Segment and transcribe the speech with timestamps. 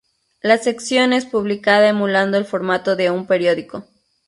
[0.41, 3.85] La sección es publicada emulando el formato de un periódico.